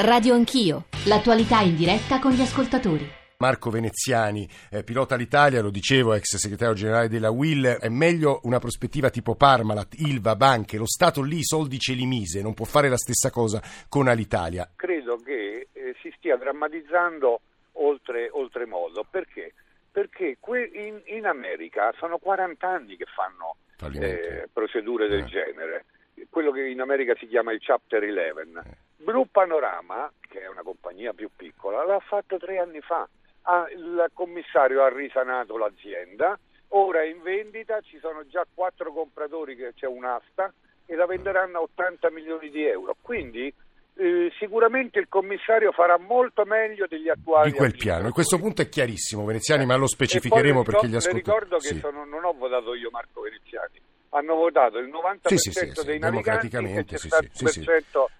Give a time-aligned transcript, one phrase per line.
[0.00, 3.04] Radio Anch'io, l'attualità in diretta con gli ascoltatori.
[3.38, 8.60] Marco Veneziani, eh, pilota l'Italia, lo dicevo, ex segretario generale della WIL, è meglio una
[8.60, 12.64] prospettiva tipo Parmalat, Ilva, banche, lo Stato lì i soldi ce li mise, non può
[12.64, 14.70] fare la stessa cosa con Alitalia.
[14.76, 17.40] Credo che eh, si stia drammatizzando
[17.72, 19.52] oltre, oltremodo, perché?
[19.90, 23.56] Perché que- in, in, America sono 40 anni che fanno
[24.00, 25.26] eh, procedure del eh.
[25.26, 25.84] genere,
[26.30, 28.68] quello che in America si chiama il Chapter 11.
[28.68, 28.76] Eh.
[28.96, 33.08] Blue Panorama, che è una compagnia più piccola, l'ha fatto tre anni fa.
[33.42, 39.56] Ah, il commissario ha risanato l'azienda, ora è in vendita, ci sono già quattro compratori,
[39.56, 40.52] che c'è un'asta
[40.84, 42.96] e la venderanno a 80 milioni di euro.
[43.00, 43.52] Quindi
[43.94, 48.08] eh, sicuramente il commissario farà molto meglio degli attuali di quel piano.
[48.08, 51.46] A questo punto è chiarissimo, Veneziani, ma lo specificheremo perché gli ascoltatori.
[51.46, 51.78] ricordo che sì.
[51.78, 55.98] sono, non ho votato io Marco Veneziani hanno votato il 90% sì, sì, sì, dei
[55.98, 57.64] e c'è sì, sì, sì,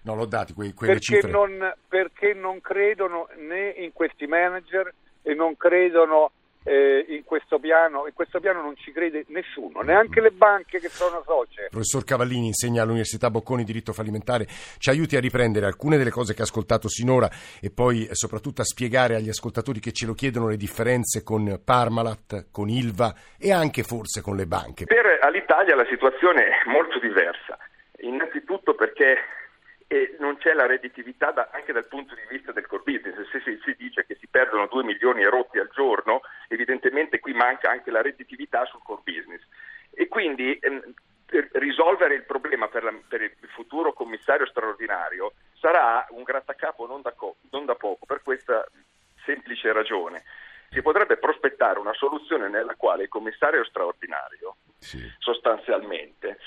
[0.03, 1.31] No, l'ho dati quei, quelle perché cifre.
[1.31, 6.31] Non, perché non credono né in questi manager e non credono
[6.63, 10.89] eh, in questo piano, in questo piano non ci crede nessuno, neanche le banche che
[10.89, 11.67] sono socie.
[11.69, 14.45] Professor Cavallini insegna all'Università Bocconi diritto fallimentare,
[14.77, 17.29] ci aiuti a riprendere alcune delle cose che ha ascoltato sinora
[17.61, 21.61] e poi eh, soprattutto a spiegare agli ascoltatori che ce lo chiedono le differenze con
[21.63, 24.85] Parmalat, con Ilva e anche forse con le banche.
[24.85, 27.57] Per all'Italia la situazione è molto diversa,
[28.01, 29.17] innanzitutto perché
[29.91, 33.27] e non c'è la redditività da, anche dal punto di vista del core business.
[33.31, 37.71] Se si, dice che si perdono 2 milioni e rotti al giorno, evidentemente qui manca
[37.71, 39.41] anche la redditività sul core business.
[39.89, 40.93] E quindi ehm,
[41.53, 47.13] risolvere il problema per, la, per, il futuro commissario straordinario sarà un grattacapo non da,
[47.13, 48.63] co, non da poco, per questa
[49.25, 50.21] semplice ragione.
[50.69, 54.99] Si potrebbe prospettare una soluzione nella quale il commissario straordinario sì.
[55.17, 56.37] sostanzialmente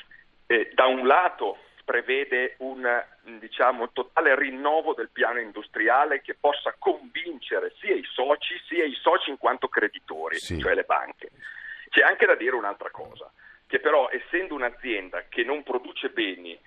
[0.46, 1.58] eh, da un lato
[1.92, 2.88] prevede un
[3.38, 9.28] diciamo, totale rinnovo del piano industriale che possa convincere sia i soci sia i soci
[9.28, 10.58] in quanto creditori, sì.
[10.58, 11.28] cioè le banche.
[11.90, 13.30] C'è anche da dire un'altra cosa,
[13.66, 16.58] che però essendo un'azienda che non produce beni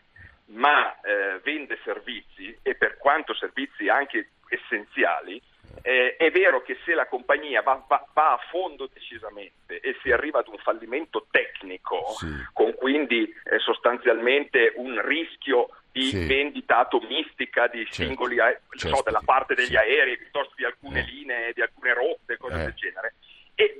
[0.49, 5.41] ma eh, vende servizi e per quanto servizi anche essenziali,
[5.87, 10.11] eh, è vero che se la compagnia va, va, va, a fondo decisamente e si
[10.11, 12.25] arriva ad un fallimento tecnico, sì.
[12.53, 16.25] con quindi eh, sostanzialmente un rischio di sì.
[16.25, 18.01] vendita atomistica di certo.
[18.01, 18.95] singoli, certo.
[18.97, 19.75] so, della parte degli sì.
[19.75, 21.05] aerei piuttosto di alcune eh.
[21.05, 23.13] linee, di alcune rotte, cose del genere,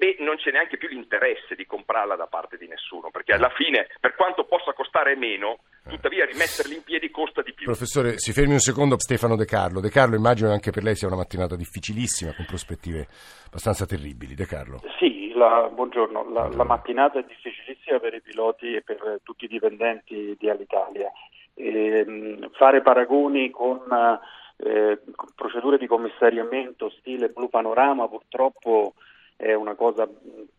[0.05, 3.87] e non c'è neanche più l'interesse di comprarla da parte di nessuno, perché alla fine,
[3.99, 5.57] per quanto possa costare meno,
[5.89, 7.65] tuttavia rimetterli in piedi costa di più.
[7.65, 9.79] Professore, si fermi un secondo Stefano De Carlo.
[9.79, 13.07] De Carlo, immagino anche per lei sia una mattinata difficilissima, con prospettive
[13.47, 14.35] abbastanza terribili.
[14.35, 14.81] De Carlo.
[14.99, 16.31] Sì, la, buongiorno.
[16.31, 21.11] La, la mattinata è difficilissima per i piloti e per tutti i dipendenti di Alitalia.
[21.55, 23.81] E, ehm, fare paragoni con...
[24.57, 25.01] Eh,
[25.35, 28.93] procedure di commissariamento stile Blue Panorama purtroppo
[29.35, 30.07] è una cosa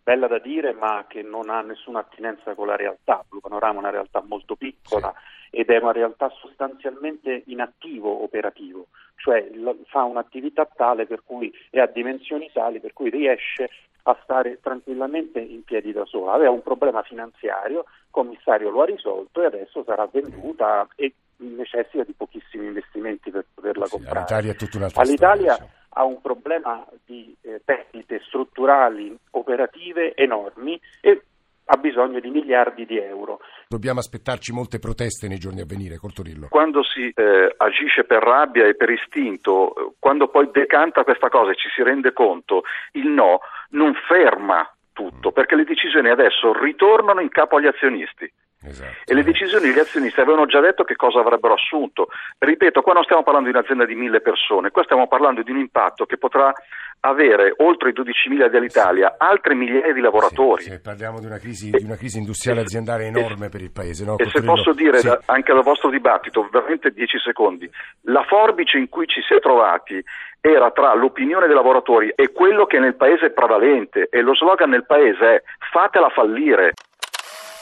[0.03, 3.25] bella da dire ma che non ha nessuna attinenza con la realtà.
[3.29, 5.13] Blue Panorama è una realtà molto piccola
[5.51, 5.57] sì.
[5.59, 8.87] ed è una realtà sostanzialmente inattivo operativo,
[9.17, 9.49] cioè
[9.87, 13.71] fa un'attività tale per cui è a dimensioni tali per cui riesce
[14.09, 16.33] a stare tranquillamente in piedi da sola.
[16.33, 22.05] Aveva un problema finanziario, il commissario lo ha risolto e adesso sarà venduta e necessita
[22.05, 24.19] di pochissimi investimenti per poterla sì, comprare.
[24.19, 30.81] All'Italia è tutta un'altra All'Italia storia, ha un problema di eh, perdite strutturali operative enormi
[31.01, 31.23] e
[31.69, 33.41] ha bisogno di miliardi di euro.
[33.69, 36.49] Dobbiamo aspettarci molte proteste nei giorni a venire, Coltorillo.
[36.49, 41.51] Quando si eh, agisce per rabbia e per istinto, eh, quando poi decanta questa cosa
[41.51, 42.63] e ci si rende conto,
[42.93, 43.41] il no
[43.71, 45.33] non ferma tutto, mm.
[45.33, 48.31] perché le decisioni adesso ritornano in capo agli azionisti.
[48.65, 48.95] Esatto.
[49.05, 52.09] E le decisioni degli azionisti avevano già detto che cosa avrebbero assunto.
[52.39, 55.59] Ripeto, qua non stiamo parlando di un'azienda di mille persone, qua stiamo parlando di un
[55.59, 56.53] impatto che potrà
[57.01, 60.63] avere oltre i 12.000 dell'Italia altre migliaia di lavoratori.
[60.63, 63.71] Sì, sì, parliamo di una crisi, di una crisi industriale e, aziendale enorme per il
[63.71, 64.05] Paese.
[64.05, 64.19] No?
[64.19, 65.07] E se posso dire sì.
[65.07, 67.71] da, anche dal vostro dibattito, veramente 10 secondi,
[68.03, 70.03] la forbice in cui ci si è trovati
[70.41, 74.71] era tra l'opinione dei lavoratori e quello che nel Paese è prevalente e lo slogan
[74.71, 75.43] nel Paese è
[75.73, 76.73] fatela fallire.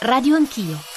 [0.01, 0.94] Radio Anch'io